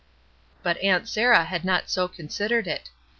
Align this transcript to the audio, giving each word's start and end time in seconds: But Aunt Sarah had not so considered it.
But 0.63 0.77
Aunt 0.77 1.07
Sarah 1.07 1.43
had 1.45 1.63
not 1.63 1.87
so 1.87 2.07
considered 2.07 2.65
it. 2.65 2.89